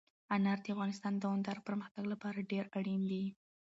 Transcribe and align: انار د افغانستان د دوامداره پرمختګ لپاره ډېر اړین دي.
انار 0.35 0.59
د 0.63 0.67
افغانستان 0.75 1.13
د 1.15 1.19
دوامداره 1.23 1.65
پرمختګ 1.67 2.03
لپاره 2.13 2.47
ډېر 2.51 2.65
اړین 2.77 3.01
دي. 3.11 3.25